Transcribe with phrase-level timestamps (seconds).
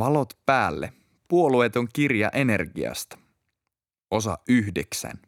[0.00, 0.92] Valot päälle.
[1.28, 3.18] Puolueeton kirja energiasta.
[4.10, 5.18] Osa yhdeksän.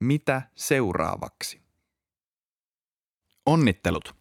[0.00, 1.60] Mitä seuraavaksi?
[3.46, 4.14] Onnittelut.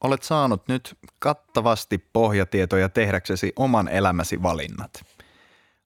[0.00, 5.04] Olet saanut nyt kattavasti pohjatietoja tehdäksesi oman elämäsi valinnat.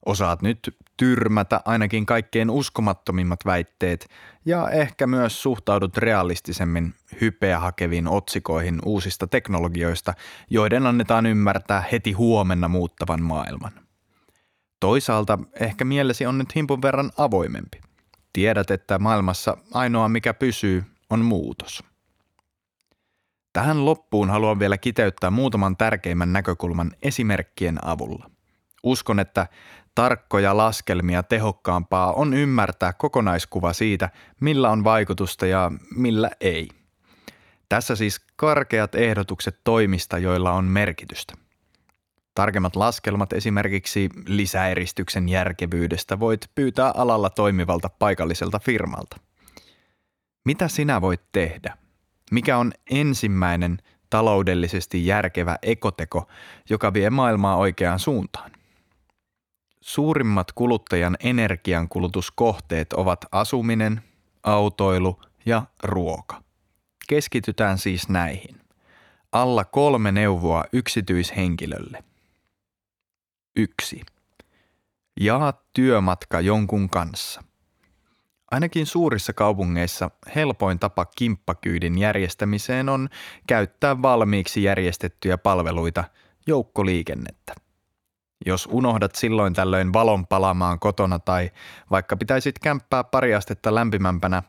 [0.05, 4.07] Osaat nyt tyrmätä ainakin kaikkein uskomattomimmat väitteet
[4.45, 10.13] ja ehkä myös suhtaudut realistisemmin hypeä hakeviin otsikoihin uusista teknologioista,
[10.49, 13.71] joiden annetaan ymmärtää heti huomenna muuttavan maailman.
[14.79, 17.81] Toisaalta ehkä mielesi on nyt himpun verran avoimempi.
[18.33, 21.83] Tiedät, että maailmassa ainoa mikä pysyy on muutos.
[23.53, 28.29] Tähän loppuun haluan vielä kiteyttää muutaman tärkeimmän näkökulman esimerkkien avulla.
[28.83, 29.47] Uskon, että
[29.97, 34.09] tarkkoja laskelmia tehokkaampaa on ymmärtää kokonaiskuva siitä,
[34.41, 36.67] millä on vaikutusta ja millä ei.
[37.69, 41.33] Tässä siis karkeat ehdotukset toimista, joilla on merkitystä.
[42.35, 49.17] Tarkemmat laskelmat esimerkiksi lisäeristyksen järkevyydestä voit pyytää alalla toimivalta paikalliselta firmalta.
[50.45, 51.77] Mitä sinä voit tehdä?
[52.31, 53.77] Mikä on ensimmäinen
[54.09, 56.27] taloudellisesti järkevä ekoteko,
[56.69, 58.56] joka vie maailmaa oikeaan suuntaan?
[59.87, 64.01] Suurimmat kuluttajan energiankulutuskohteet ovat asuminen,
[64.43, 66.43] autoilu ja ruoka.
[67.09, 68.61] Keskitytään siis näihin.
[69.31, 72.03] Alla kolme neuvoa yksityishenkilölle.
[73.55, 74.01] 1.
[75.19, 77.43] Jaa työmatka jonkun kanssa.
[78.51, 83.09] Ainakin suurissa kaupungeissa helpoin tapa kimppakyydin järjestämiseen on
[83.47, 86.03] käyttää valmiiksi järjestettyjä palveluita,
[86.47, 87.66] joukkoliikennettä.
[88.45, 91.51] Jos unohdat silloin tällöin valon palamaan kotona tai
[91.91, 94.43] vaikka pitäisit kämppää pari astetta lämpimämpänä,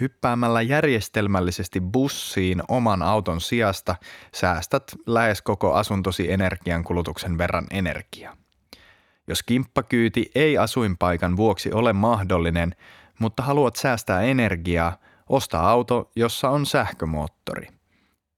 [0.00, 3.96] hyppäämällä järjestelmällisesti bussiin oman auton sijasta
[4.34, 8.36] säästät lähes koko asuntosi energiankulutuksen verran energiaa.
[9.26, 12.74] Jos kimppakyyti ei asuinpaikan vuoksi ole mahdollinen,
[13.18, 14.96] mutta haluat säästää energiaa,
[15.28, 17.66] osta auto, jossa on sähkömoottori–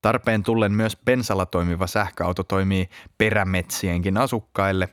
[0.03, 4.89] Tarpeen tullen myös bensalla toimiva sähköauto toimii perämetsienkin asukkaille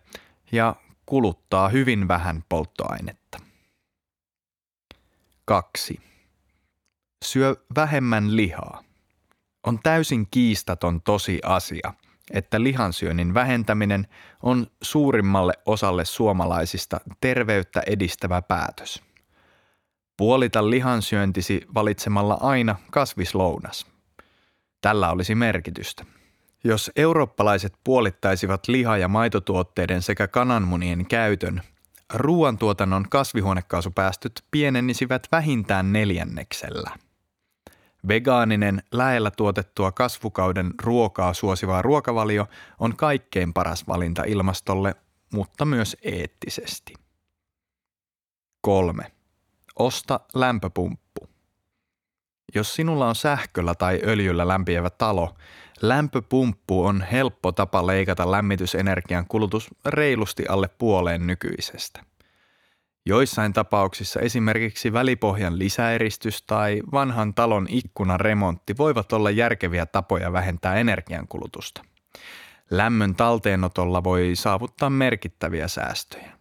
[0.52, 0.76] ja
[1.06, 3.40] kuluttaa hyvin vähän polttoainetta.
[5.46, 6.00] 2.
[7.26, 8.84] Syö vähemmän lihaa.
[9.68, 11.94] On täysin kiistaton tosi asia,
[12.32, 14.08] että lihansyönnin vähentäminen
[14.44, 19.04] on suurimmalle osalle suomalaisista terveyttä edistävä päätös.
[20.18, 23.86] Puolita lihansyöntisi valitsemalla aina kasvislounas–
[24.82, 26.06] Tällä olisi merkitystä.
[26.64, 31.62] Jos eurooppalaiset puolittaisivat liha- ja maitotuotteiden sekä kananmunien käytön,
[32.14, 36.92] ruoantuotannon kasvihuonekaasupäästöt pienenisivät vähintään neljänneksellä.
[38.08, 42.48] Vegaaninen, lähellä tuotettua kasvukauden ruokaa suosiva ruokavalio
[42.80, 44.96] on kaikkein paras valinta ilmastolle,
[45.34, 46.94] mutta myös eettisesti.
[48.62, 49.12] 3.
[49.76, 51.09] Osta lämpöpumppu.
[52.56, 55.36] Jos sinulla on sähköllä tai öljyllä lämpiävä talo,
[55.82, 62.04] lämpöpumppu on helppo tapa leikata lämmitysenergian kulutus reilusti alle puoleen nykyisestä.
[63.06, 70.76] Joissain tapauksissa esimerkiksi välipohjan lisäeristys tai vanhan talon ikkunan remontti voivat olla järkeviä tapoja vähentää
[70.76, 71.82] energiankulutusta.
[72.72, 76.39] Lämmön talteenotolla voi saavuttaa merkittäviä säästöjä.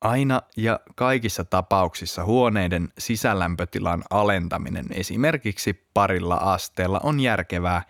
[0.00, 7.82] Aina ja kaikissa tapauksissa huoneiden sisälämpötilan alentaminen esimerkiksi parilla asteella on järkevää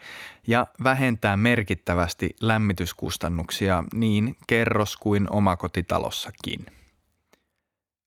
[0.46, 6.66] ja vähentää merkittävästi lämmityskustannuksia niin kerros- kuin omakotitalossakin.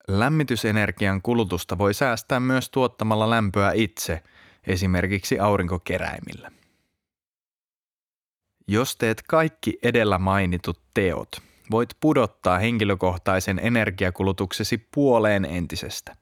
[0.08, 4.24] Lämmitysenergian kulutusta voi säästää myös tuottamalla lämpöä itse,
[4.68, 6.52] esimerkiksi aurinkokeräimillä.
[8.68, 11.30] Jos teet kaikki edellä mainitut teot–
[11.72, 16.16] voit pudottaa henkilökohtaisen energiakulutuksesi puoleen entisestä.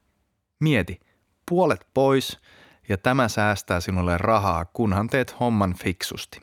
[0.60, 1.00] Mieti,
[1.48, 2.40] puolet pois
[2.88, 6.40] ja tämä säästää sinulle rahaa, kunhan teet homman fiksusti.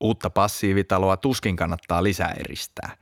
[0.00, 2.96] Uutta passiivitaloa tuskin kannattaa lisäeristää.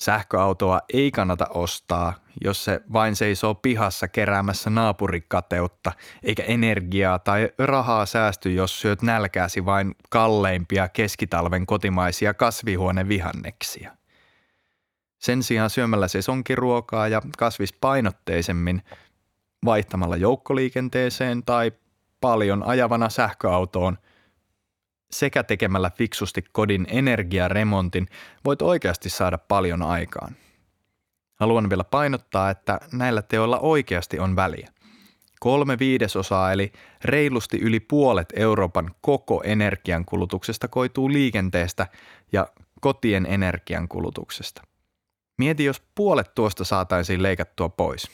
[0.00, 5.92] Sähköautoa ei kannata ostaa, jos se vain seisoo pihassa keräämässä naapurikateutta,
[6.22, 13.96] eikä energiaa tai rahaa säästy, jos syöt nälkääsi vain kalleimpia keskitalven kotimaisia kasvihuonevihanneksia.
[15.18, 18.82] Sen sijaan syömällä sesonkiruokaa ja kasvispainotteisemmin
[19.64, 21.72] vaihtamalla joukkoliikenteeseen tai
[22.20, 23.98] paljon ajavana sähköautoon
[25.10, 28.06] sekä tekemällä fiksusti kodin energiaremontin
[28.44, 30.36] voit oikeasti saada paljon aikaan.
[31.34, 34.68] Haluan vielä painottaa, että näillä teoilla oikeasti on väliä.
[35.40, 36.72] Kolme viidesosaa eli
[37.04, 41.86] reilusti yli puolet Euroopan koko energiankulutuksesta koituu liikenteestä
[42.32, 42.46] ja
[42.80, 44.62] kotien energiankulutuksesta.
[45.38, 48.10] Mieti, jos puolet tuosta saataisiin leikattua pois.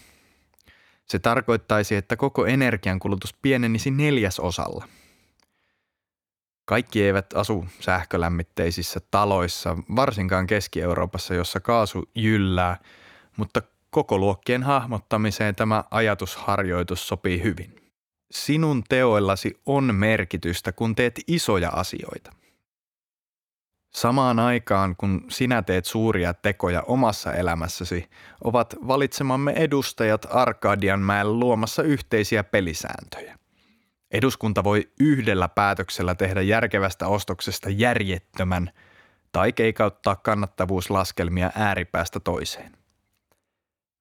[1.04, 4.88] Se tarkoittaisi, että koko energiankulutus pienenisi neljäsosalla.
[6.64, 12.78] Kaikki eivät asu sähkölämmitteisissä taloissa, varsinkaan Keski-Euroopassa, jossa kaasu jyllää,
[13.36, 17.76] mutta koko luokkien hahmottamiseen tämä ajatusharjoitus sopii hyvin.
[18.30, 22.32] Sinun teoillasi on merkitystä, kun teet isoja asioita.
[23.94, 28.10] Samaan aikaan, kun sinä teet suuria tekoja omassa elämässäsi,
[28.44, 33.38] ovat valitsemamme edustajat Arkadianmäellä luomassa yhteisiä pelisääntöjä.
[34.10, 38.70] Eduskunta voi yhdellä päätöksellä tehdä järkevästä ostoksesta järjettömän
[39.32, 42.76] tai keikauttaa kannattavuuslaskelmia ääripäästä toiseen.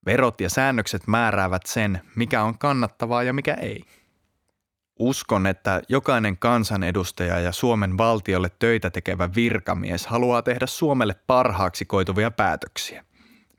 [0.06, 3.84] Verot ja säännökset määräävät sen, mikä on kannattavaa ja mikä ei.
[5.02, 12.30] Uskon, että jokainen kansanedustaja ja Suomen valtiolle töitä tekevä virkamies haluaa tehdä Suomelle parhaaksi koituvia
[12.30, 13.04] päätöksiä.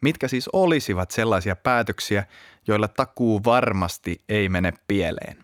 [0.01, 2.23] Mitkä siis olisivat sellaisia päätöksiä,
[2.67, 5.37] joilla takuu varmasti ei mene pieleen?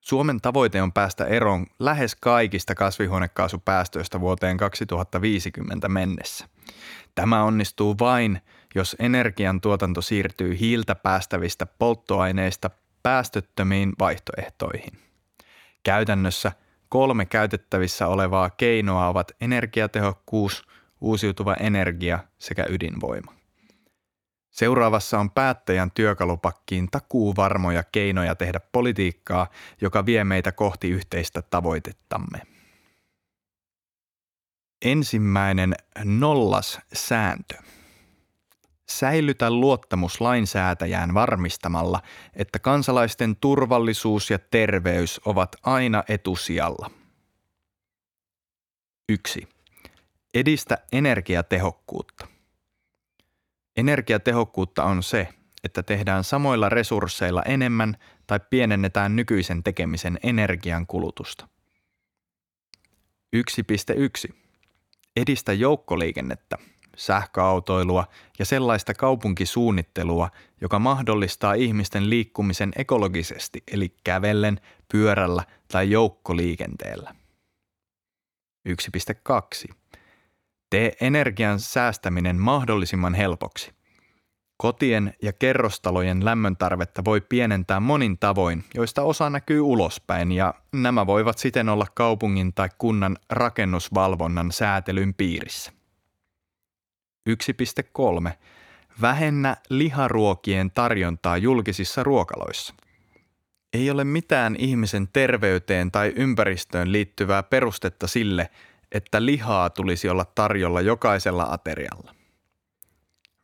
[0.00, 6.48] Suomen tavoite on päästä eroon lähes kaikista kasvihuonekaasupäästöistä vuoteen 2050 mennessä.
[7.14, 8.40] Tämä onnistuu vain,
[8.74, 12.70] jos energiantuotanto siirtyy hiiltä päästävistä polttoaineista
[13.06, 14.98] päästöttömiin vaihtoehtoihin.
[15.82, 16.52] Käytännössä
[16.88, 20.66] kolme käytettävissä olevaa keinoa ovat energiatehokkuus,
[21.00, 23.32] uusiutuva energia sekä ydinvoima.
[24.50, 29.46] Seuraavassa on päättäjän työkalupakkiin takuuvarmoja keinoja tehdä politiikkaa,
[29.80, 32.38] joka vie meitä kohti yhteistä tavoitettamme.
[34.84, 35.74] Ensimmäinen
[36.04, 37.54] nollas sääntö–
[38.88, 42.02] Säilytä luottamus lainsäätäjään varmistamalla,
[42.34, 46.90] että kansalaisten turvallisuus ja terveys ovat aina etusijalla.
[49.08, 49.48] 1.
[50.34, 52.26] Edistä energiatehokkuutta.
[53.76, 55.28] Energiatehokkuutta on se,
[55.64, 57.96] että tehdään samoilla resursseilla enemmän
[58.26, 61.48] tai pienennetään nykyisen tekemisen energian kulutusta.
[63.36, 64.34] 1.1.
[65.16, 66.58] Edistä joukkoliikennettä–
[66.96, 68.06] sähköautoilua
[68.38, 74.60] ja sellaista kaupunkisuunnittelua, joka mahdollistaa ihmisten liikkumisen ekologisesti, eli kävellen,
[74.92, 77.14] pyörällä tai joukkoliikenteellä.
[78.68, 79.74] 1.2.
[80.70, 83.76] Tee energian säästäminen mahdollisimman helpoksi.
[84.56, 91.38] Kotien ja kerrostalojen lämmöntarvetta voi pienentää monin tavoin, joista osa näkyy ulospäin ja nämä voivat
[91.38, 95.72] siten olla kaupungin tai kunnan rakennusvalvonnan säätelyn piirissä.
[97.26, 98.32] 1.3.
[99.00, 102.74] Vähennä liharuokien tarjontaa julkisissa ruokaloissa.
[103.72, 108.50] Ei ole mitään ihmisen terveyteen tai ympäristöön liittyvää perustetta sille,
[108.92, 112.14] että lihaa tulisi olla tarjolla jokaisella aterialla.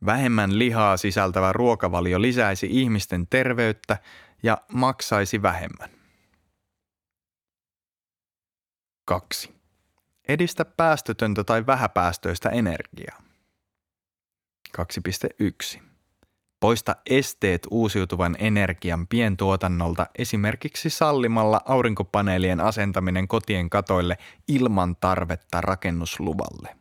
[0.07, 3.99] Vähemmän lihaa sisältävä ruokavalio lisäisi ihmisten terveyttä
[4.43, 5.91] ja maksaisi vähemmän.
[9.05, 9.55] 2.
[10.29, 13.32] Edistä päästötöntä tai vähäpäästöistä energiaa.
[14.79, 15.83] 2.1.
[16.61, 26.77] Poista esteet uusiutuvan energian pientuotannolta esimerkiksi sallimalla aurinkopaneelien asentaminen kotien katoille ilman tarvetta rakennusluvalle.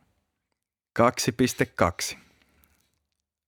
[2.12, 2.18] 2.2.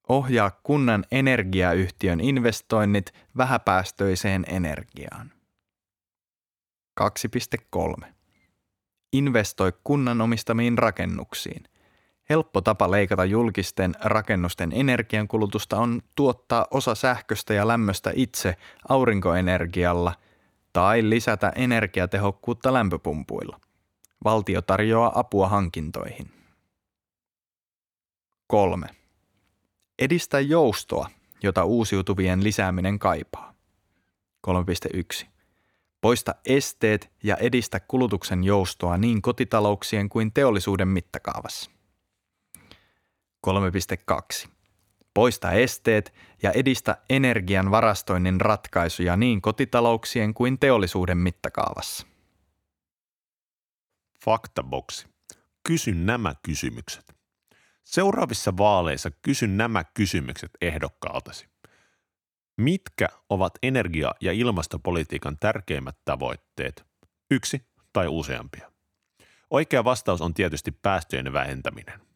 [0.08, 5.32] Ohjaa kunnan energiayhtiön investoinnit vähäpäästöiseen energiaan.
[7.00, 8.06] 2.3.
[9.12, 11.64] Investoi kunnan omistamiin rakennuksiin.
[12.30, 18.56] Helppo tapa leikata julkisten rakennusten energiankulutusta on tuottaa osa sähköstä ja lämmöstä itse
[18.88, 20.14] aurinkoenergialla
[20.72, 23.60] tai lisätä energiatehokkuutta lämpöpumpuilla.
[24.24, 26.30] Valtio tarjoaa apua hankintoihin.
[28.46, 28.86] 3.
[29.98, 31.10] Edistä joustoa,
[31.42, 33.54] jota uusiutuvien lisääminen kaipaa.
[34.46, 35.26] 3.1.
[36.00, 41.70] Poista esteet ja edistä kulutuksen joustoa niin kotitalouksien kuin teollisuuden mittakaavassa.
[43.44, 44.48] 3.2.
[45.14, 52.06] Poista esteet ja edistä energian varastoinnin ratkaisuja niin kotitalouksien kuin teollisuuden mittakaavassa.
[54.24, 55.06] Faktaboksi.
[55.66, 57.14] Kysy nämä kysymykset.
[57.84, 61.48] Seuraavissa vaaleissa kysyn nämä kysymykset ehdokkaaltasi.
[62.56, 66.86] Mitkä ovat energia- ja ilmastopolitiikan tärkeimmät tavoitteet?
[67.30, 68.72] Yksi tai useampia.
[69.50, 72.00] Oikea vastaus on tietysti päästöjen vähentäminen–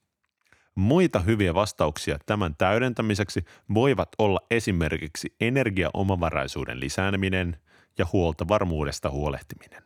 [0.79, 3.45] Muita hyviä vastauksia tämän täydentämiseksi
[3.75, 7.57] voivat olla esimerkiksi energiaomavaraisuuden lisääminen
[7.99, 9.83] ja huoltovarmuudesta huolehtiminen.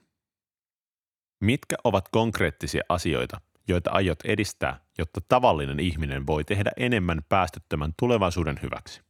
[1.41, 8.61] Mitkä ovat konkreettisia asioita, joita aiot edistää, jotta tavallinen ihminen voi tehdä enemmän päästöttömän tulevaisuuden
[8.63, 9.03] hyväksi?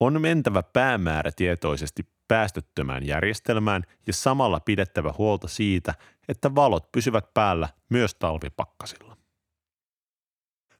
[0.00, 5.94] On mentävä päämäärätietoisesti päästöttömään järjestelmään ja samalla pidettävä huolta siitä,
[6.28, 9.15] että valot pysyvät päällä myös talvipakkasilla.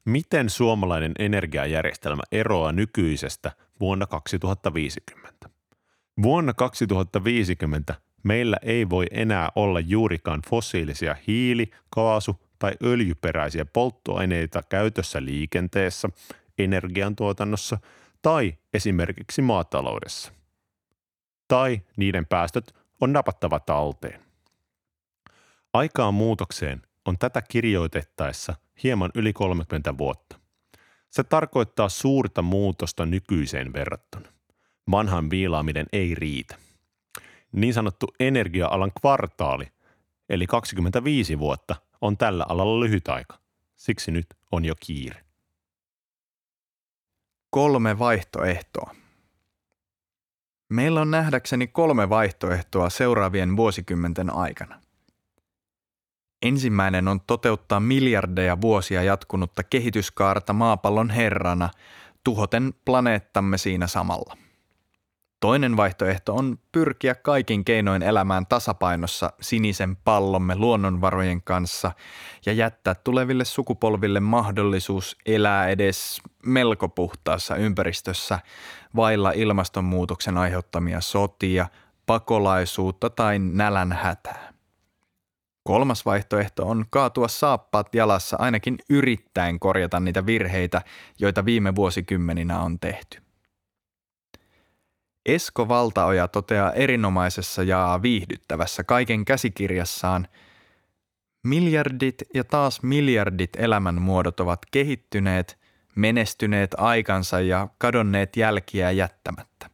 [0.06, 5.50] Miten suomalainen energiajärjestelmä eroaa nykyisestä vuonna 2050?
[6.22, 15.24] Vuonna 2050 meillä ei voi enää olla juurikaan fossiilisia hiili-, kaasu- tai öljyperäisiä polttoaineita käytössä
[15.24, 16.08] liikenteessä,
[16.58, 17.78] energiantuotannossa
[18.22, 20.32] tai esimerkiksi maataloudessa.
[21.48, 24.20] Tai niiden päästöt on napattava talteen.
[25.72, 30.40] Aikaa muutokseen on tätä kirjoitettaessa hieman yli 30 vuotta.
[31.10, 34.28] Se tarkoittaa suurta muutosta nykyiseen verrattuna.
[34.90, 36.58] Vanhan viilaaminen ei riitä.
[37.52, 39.68] Niin sanottu energia-alan kvartaali,
[40.28, 43.38] eli 25 vuotta, on tällä alalla lyhyt aika.
[43.76, 45.24] Siksi nyt on jo kiire.
[47.50, 48.94] Kolme vaihtoehtoa.
[50.68, 54.80] Meillä on nähdäkseni kolme vaihtoehtoa seuraavien vuosikymmenten aikana.
[56.48, 61.70] Ensimmäinen on toteuttaa miljardeja vuosia jatkunutta kehityskaarta maapallon herrana,
[62.24, 64.36] tuhoten planeettamme siinä samalla.
[65.40, 71.92] Toinen vaihtoehto on pyrkiä kaikin keinoin elämään tasapainossa sinisen pallomme luonnonvarojen kanssa
[72.46, 78.38] ja jättää tuleville sukupolville mahdollisuus elää edes melko puhtaassa ympäristössä
[78.96, 81.66] vailla ilmastonmuutoksen aiheuttamia sotia,
[82.06, 84.55] pakolaisuutta tai nälän hätää.
[85.66, 90.82] Kolmas vaihtoehto on kaatua saappaat jalassa ainakin yrittäen korjata niitä virheitä,
[91.18, 93.22] joita viime vuosikymmeninä on tehty.
[95.26, 100.28] Esko Valtaoja toteaa erinomaisessa ja viihdyttävässä kaiken käsikirjassaan,
[101.44, 105.58] miljardit ja taas miljardit elämänmuodot ovat kehittyneet,
[105.96, 109.70] menestyneet aikansa ja kadonneet jälkiä jättämättä.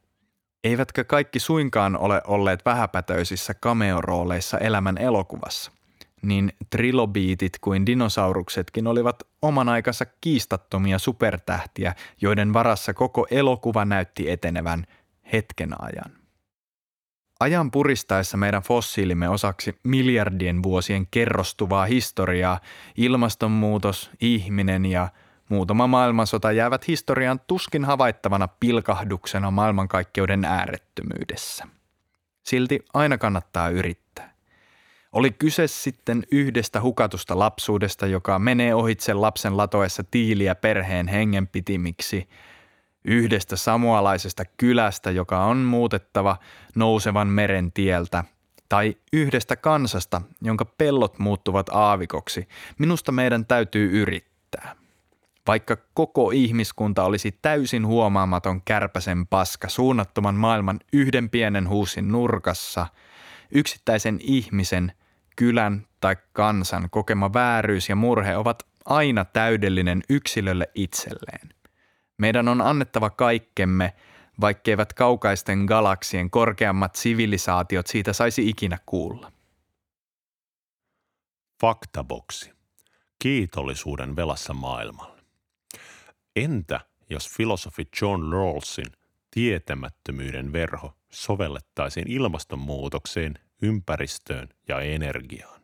[0.64, 5.72] Eivätkä kaikki suinkaan ole olleet vähäpätöisissä cameo-rooleissa elämän elokuvassa
[6.22, 14.86] niin trilobiitit kuin dinosauruksetkin olivat oman aikansa kiistattomia supertähtiä, joiden varassa koko elokuva näytti etenevän
[15.32, 16.12] hetken ajan.
[17.40, 22.60] Ajan puristaessa meidän fossiilimme osaksi miljardien vuosien kerrostuvaa historiaa,
[22.96, 25.08] ilmastonmuutos, ihminen ja
[25.48, 31.66] muutama maailmansota jäävät historian tuskin havaittavana pilkahduksena maailmankaikkeuden äärettömyydessä.
[32.42, 34.31] Silti aina kannattaa yrittää.
[35.12, 42.28] Oli kyse sitten yhdestä hukatusta lapsuudesta, joka menee ohitse lapsen latoessa tiiliä perheen hengenpitimiksi–
[43.04, 46.36] yhdestä samualaisesta kylästä, joka on muutettava
[46.74, 48.24] nousevan meren tieltä,
[48.68, 54.76] tai yhdestä kansasta, jonka pellot muuttuvat aavikoksi, minusta meidän täytyy yrittää.
[55.46, 62.86] Vaikka koko ihmiskunta olisi täysin huomaamaton kärpäsen paska suunnattoman maailman yhden pienen huusin nurkassa,
[63.50, 64.92] yksittäisen ihmisen,
[65.36, 71.48] kylän tai kansan kokema vääryys ja murhe ovat aina täydellinen yksilölle itselleen–
[72.22, 73.92] meidän on annettava kaikkemme,
[74.40, 79.32] vaikkeivät kaukaisten galaksien korkeammat sivilisaatiot siitä saisi ikinä kuulla.
[81.60, 82.52] Faktaboksi.
[83.18, 85.22] Kiitollisuuden velassa maailmalle.
[86.36, 88.86] Entä jos filosofi John Rawlsin
[89.30, 95.60] tietämättömyyden verho sovellettaisiin ilmastonmuutokseen, ympäristöön ja energiaan?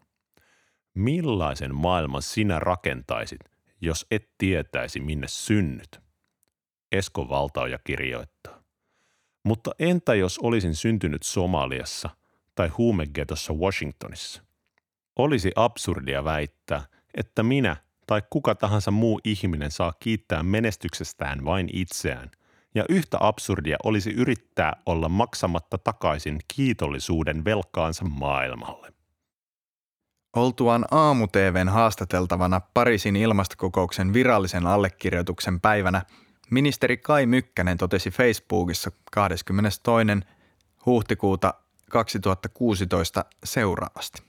[0.95, 3.41] Millaisen maailman sinä rakentaisit,
[3.81, 6.01] jos et tietäisi minne synnyt?
[6.93, 8.63] Esko Valtaoja kirjoittaa.
[9.45, 12.11] Mutta entä jos olisin syntynyt Somaliassa
[12.55, 14.43] tai huumegetossa Washingtonissa?
[15.17, 16.83] Olisi absurdia väittää,
[17.15, 17.77] että minä
[18.07, 22.31] tai kuka tahansa muu ihminen saa kiittää menestyksestään vain itseään,
[22.75, 28.93] ja yhtä absurdia olisi yrittää olla maksamatta takaisin kiitollisuuden velkaansa maailmalle.
[30.37, 36.03] Oltuaan aamu-TVn haastateltavana Pariisin ilmastokokouksen virallisen allekirjoituksen päivänä–
[36.51, 39.81] Ministeri Kai Mykkänen totesi Facebookissa 22.
[40.87, 41.55] huhtikuuta
[41.91, 44.23] 2016 seuraavasti.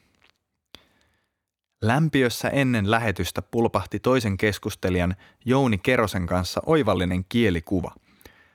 [1.81, 5.15] Lämpiössä ennen lähetystä pulpahti toisen keskustelijan
[5.45, 7.95] Jouni Kerosen kanssa oivallinen kielikuva.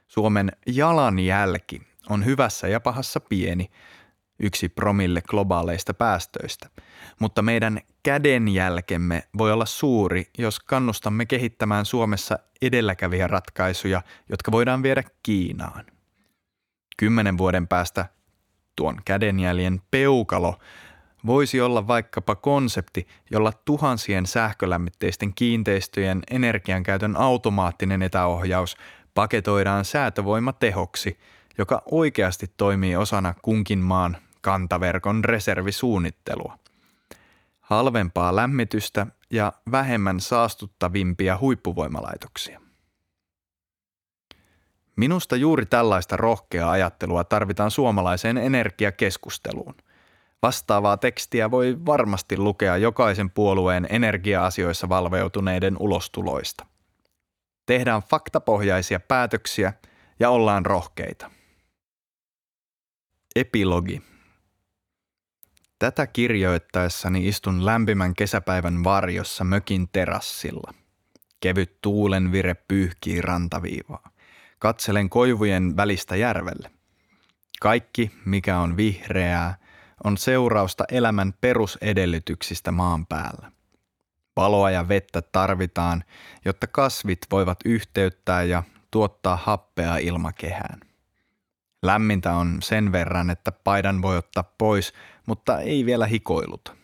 [0.06, 3.70] Suomen jalanjälki on hyvässä ja pahassa pieni,
[4.40, 6.68] yksi promille globaaleista päästöistä,
[7.20, 15.02] mutta meidän kädenjälkemme voi olla suuri, jos kannustamme kehittämään Suomessa edelläkävijä ratkaisuja, jotka voidaan viedä
[15.22, 15.84] Kiinaan.
[16.96, 18.06] Kymmenen vuoden päästä
[18.76, 20.58] tuon kädenjäljen peukalo
[21.26, 28.76] voisi olla vaikkapa konsepti, jolla tuhansien sähkölämmitteisten kiinteistöjen energiankäytön automaattinen etäohjaus
[29.14, 31.18] paketoidaan säätövoimatehoksi,
[31.58, 36.58] joka oikeasti toimii osana kunkin maan kantaverkon reservisuunnittelua.
[37.60, 42.60] Halvempaa lämmitystä ja vähemmän saastuttavimpia huippuvoimalaitoksia.
[44.96, 49.74] Minusta juuri tällaista rohkeaa ajattelua tarvitaan suomalaiseen energiakeskusteluun.
[50.42, 56.66] Vastaavaa tekstiä voi varmasti lukea jokaisen puolueen energia-asioissa valveutuneiden ulostuloista.
[57.66, 59.72] Tehdään faktapohjaisia päätöksiä
[60.20, 61.30] ja ollaan rohkeita.
[63.36, 64.02] Epilogi.
[65.78, 70.74] Tätä kirjoittaessani istun lämpimän kesäpäivän varjossa mökin terassilla.
[71.40, 74.10] Kevyt tuulenvire pyyhkii rantaviivaa.
[74.58, 76.70] Katselen koivujen välistä järvelle.
[77.60, 79.58] Kaikki, mikä on vihreää,
[80.04, 83.53] on seurausta elämän perusedellytyksistä maan päällä.
[84.36, 86.04] Valoa ja vettä tarvitaan,
[86.44, 90.80] jotta kasvit voivat yhteyttää ja tuottaa happea ilmakehään.
[91.82, 94.92] Lämmintä on sen verran, että paidan voi ottaa pois,
[95.26, 96.76] mutta ei vielä hikoiluta.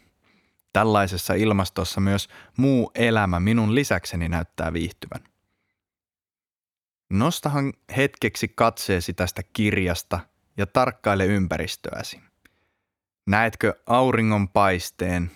[0.73, 5.21] Tällaisessa ilmastossa myös muu elämä minun lisäkseni näyttää viihtyvän.
[7.11, 10.21] Nostahan hetkeksi katseesi tästä kirjasta
[10.57, 12.21] ja tarkkaile ympäristöäsi.
[13.26, 15.30] Näetkö auringon paisteen,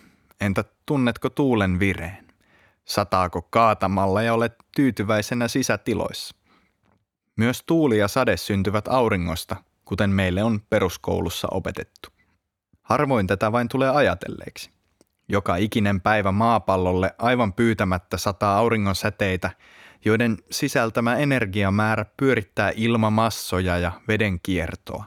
[0.46, 2.28] entä tunnetko tuulen vireen?
[2.84, 6.36] Sataako kaatamalla ja olet tyytyväisenä sisätiloissa?
[7.36, 12.08] Myös tuuli ja sade syntyvät auringosta, kuten meille on peruskoulussa opetettu.
[12.82, 14.70] Harvoin tätä vain tulee ajatelleeksi.
[15.28, 19.50] Joka ikinen päivä maapallolle aivan pyytämättä sataa auringon säteitä–
[20.04, 25.04] joiden sisältämä energiamäärä pyörittää ilmamassoja ja veden kiertoa.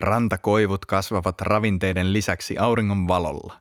[0.00, 3.60] Rantakoivut kasvavat ravinteiden lisäksi auringon valolla.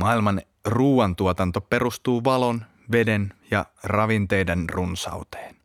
[0.00, 5.56] Maailman ruoantuotanto perustuu valon, veden ja ravinteiden runsauteen.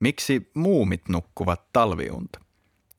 [0.00, 2.40] Miksi muumit nukkuvat talviunta?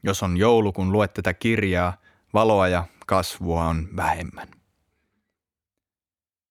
[0.04, 1.94] Jos on joulu, kun luet tätä kirjaa,
[2.34, 4.48] valoa ja kasvua on vähemmän.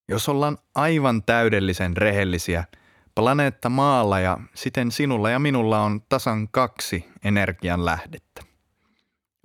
[0.08, 2.64] Jos ollaan aivan täydellisen rehellisiä–
[3.14, 8.42] Planeetta maalla ja siten sinulla ja minulla on tasan kaksi energian lähdettä.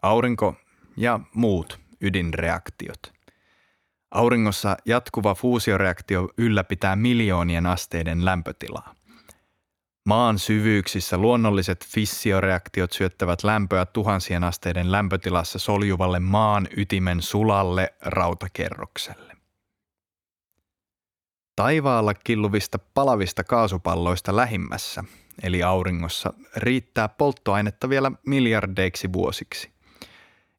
[0.02, 0.56] Aurinko
[0.98, 3.15] ja muut ydinreaktiot.
[4.16, 8.96] Auringossa jatkuva fuusioreaktio ylläpitää miljoonien asteiden lämpötilaa.
[10.06, 19.34] Maan syvyyksissä luonnolliset fissioreaktiot syöttävät lämpöä tuhansien asteiden lämpötilassa soljuvalle maan ytimen sulalle rautakerrokselle.
[21.56, 25.04] Taivaalla killuvista palavista kaasupalloista lähimmässä,
[25.44, 29.75] eli auringossa, riittää polttoainetta vielä miljardeiksi vuosiksi.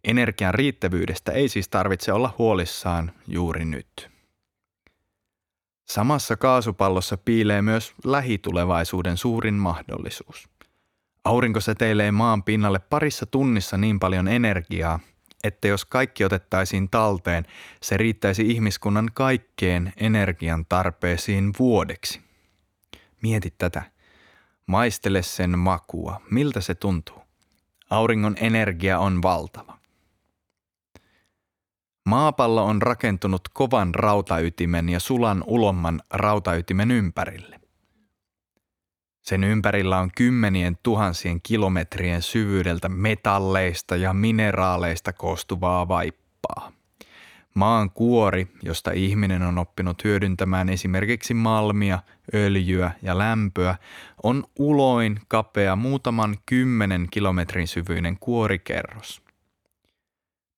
[0.06, 4.10] Energian riittävyydestä ei siis tarvitse olla huolissaan juuri nyt.
[5.84, 10.48] Samassa kaasupallossa piilee myös lähitulevaisuuden suurin mahdollisuus.
[11.24, 15.00] Aurinko säteilee maan pinnalle parissa tunnissa niin paljon energiaa,
[15.44, 17.44] että jos kaikki otettaisiin talteen,
[17.82, 22.20] se riittäisi ihmiskunnan kaikkeen energian tarpeisiin vuodeksi.
[23.22, 23.82] Mieti tätä.
[24.66, 26.20] Maistele sen makua.
[26.30, 27.22] Miltä se tuntuu?
[27.90, 29.75] Auringon energia on valtava.
[32.06, 37.60] Maapallo on rakentunut kovan rautaytimen ja sulan ulomman rautaytimen ympärille.
[39.22, 46.72] Sen ympärillä on kymmenien tuhansien kilometrien syvyydeltä metalleista ja mineraaleista koostuvaa vaippaa.
[47.54, 51.98] Maan kuori, josta ihminen on oppinut hyödyntämään esimerkiksi malmia,
[52.34, 53.76] öljyä ja lämpöä,
[54.22, 59.25] on uloin kapea muutaman kymmenen kilometrin syvyinen kuorikerros.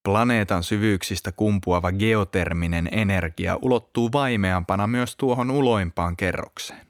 [0.09, 6.87] Planeetan syvyyksistä kumpuava geoterminen energia ulottuu vaimeampana myös tuohon uloimpaan kerrokseen.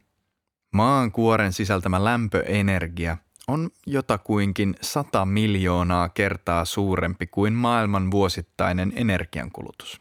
[0.73, 3.17] Maan kuoren sisältämä lämpöenergia
[3.49, 10.01] on jotakuinkin 100 miljoonaa kertaa suurempi kuin maailman vuosittainen energiankulutus.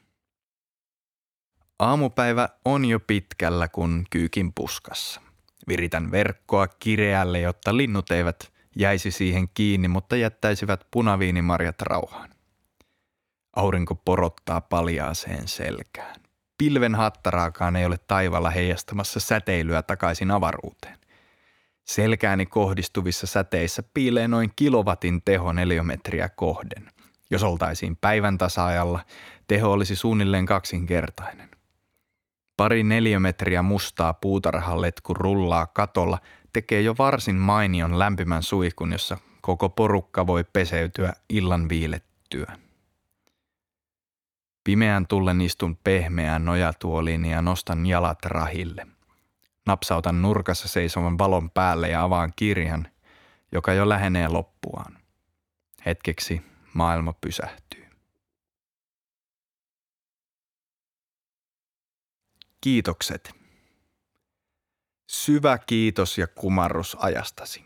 [1.80, 5.21] Aamupäivä on jo pitkällä kuin kyykin puskassa.
[5.67, 12.37] Viritän verkkoa kireälle, jotta linnut eivät jäisi siihen kiinni, mutta jättäisivät punaviinimarjat rauhaan.
[13.58, 16.15] Aurinko porottaa paljaaseen selkään
[16.58, 20.98] pilven hattaraakaan ei ole taivalla heijastamassa säteilyä takaisin avaruuteen.
[21.86, 26.91] Selkääni kohdistuvissa säteissä piilee noin kilowatin teho neliömetriä kohden.
[27.32, 29.00] Jos oltaisiin päivän tasaajalla,
[29.48, 31.50] teho olisi suunnilleen kaksinkertainen.
[32.58, 36.20] Pari neliömetriä mustaa puutarhalletku rullaa katolla
[36.54, 42.66] tekee jo varsin mainion lämpimän suihkun, jossa koko porukka voi peseytyä illan viilettyä.
[44.67, 48.88] Pimeän tullen istun pehmeään nojatuoliin ja nostan jalat rahille.
[49.65, 52.88] Napsautan nurkassa seisovan valon päälle ja avaan kirjan,
[53.51, 54.97] joka jo lähenee loppuaan.
[55.86, 56.41] Hetkeksi
[56.73, 57.88] maailma pysähtyy.
[62.62, 63.36] Kiitokset.
[65.10, 67.65] Syvä kiitos ja kumarrus ajastasi.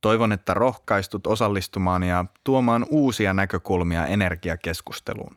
[0.00, 5.36] Toivon, että rohkaistut osallistumaan ja tuomaan uusia näkökulmia energiakeskusteluun.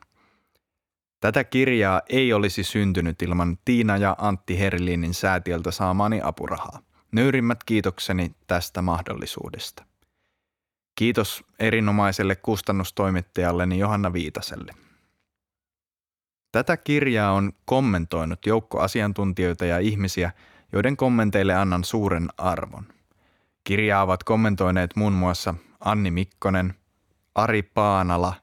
[1.22, 6.80] Tätä kirjaa ei olisi syntynyt ilman Tiina ja Antti Herlinin säätiöltä saamaani apurahaa.
[7.12, 9.84] Nöyrimmät kiitokseni tästä mahdollisuudesta.
[10.94, 14.74] Kiitos erinomaiselle kustannustoimittajalleni Johanna Viitaselle.
[16.52, 20.32] Tätä kirjaa on kommentoinut joukko asiantuntijoita ja ihmisiä,
[20.72, 22.86] joiden kommenteille annan suuren arvon.
[23.64, 26.74] Kirjaa ovat kommentoineet muun muassa Anni Mikkonen,
[27.34, 28.34] Ari Paanala,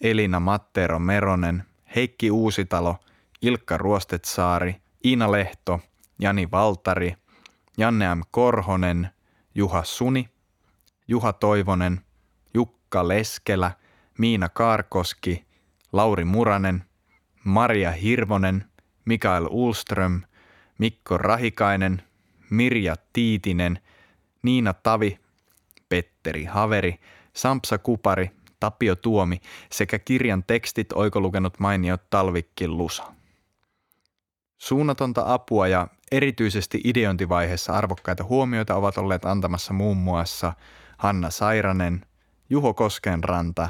[0.00, 1.64] Elina Mattero Meronen,
[1.96, 2.96] Heikki Uusitalo,
[3.42, 5.80] Ilkka Ruostetsaari, Iina Lehto,
[6.18, 7.16] Jani Valtari,
[7.78, 8.22] Janne M.
[8.30, 9.08] Korhonen,
[9.54, 10.28] Juha Suni,
[11.08, 12.00] Juha Toivonen,
[12.54, 13.70] Jukka Leskelä,
[14.18, 15.44] Miina Kaarkoski,
[15.92, 16.84] Lauri Muranen,
[17.44, 18.64] Maria Hirvonen,
[19.04, 20.22] Mikael Ulström,
[20.78, 22.02] Mikko Rahikainen,
[22.50, 23.78] Mirja Tiitinen,
[24.42, 25.18] Niina Tavi,
[25.88, 26.94] Petteri Haveri,
[27.32, 29.40] Sampsa Kupari, Tapio Tuomi
[29.72, 33.04] sekä kirjan tekstit oikolukenut mainiot Talvikki Lusa.
[34.58, 40.52] Suunnatonta apua ja erityisesti ideointivaiheessa arvokkaita huomioita ovat olleet antamassa muun muassa
[40.98, 42.06] Hanna Sairanen,
[42.50, 43.68] Juho Koskenranta,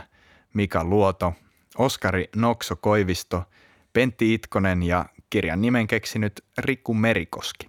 [0.55, 1.33] Mika Luoto,
[1.79, 3.45] Oskari Nokso Koivisto,
[3.93, 7.69] Pentti Itkonen ja kirjan nimen keksinyt Rikku Merikoski.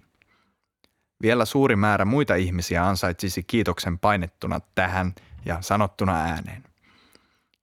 [1.22, 6.69] Vielä suuri määrä muita ihmisiä ansaitsisi kiitoksen painettuna tähän ja sanottuna ääneen.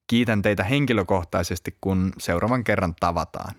[0.08, 3.56] Kiitän teitä henkilökohtaisesti, kun seuraavan kerran tavataan.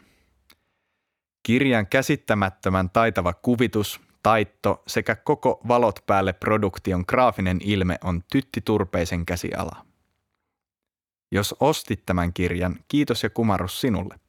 [1.43, 9.27] Kirjan käsittämättömän taitava kuvitus, taitto sekä koko valot päälle produktion graafinen ilme on Tytti Turpeisen
[9.27, 9.87] käsiala.
[11.33, 14.21] Jos ostit tämän kirjan, kiitos ja kumarus sinulle.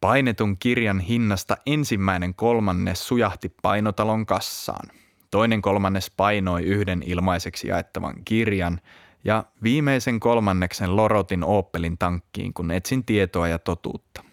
[0.00, 4.90] Painetun kirjan hinnasta ensimmäinen kolmannes sujahti painotalon kassaan.
[5.30, 8.80] Toinen kolmannes painoi yhden ilmaiseksi jaettavan kirjan
[9.26, 14.24] ja viimeisen kolmanneksen lorotin Opelin tankkiin, kun etsin tietoa ja totuutta.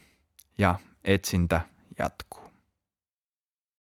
[0.58, 1.62] Ja etsintä
[2.00, 2.43] jatkuu.